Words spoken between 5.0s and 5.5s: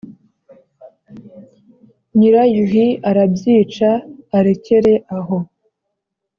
aho